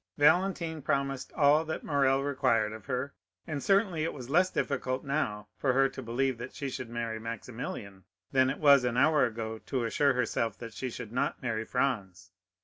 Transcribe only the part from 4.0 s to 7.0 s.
it was less difficult now for her to believe that she should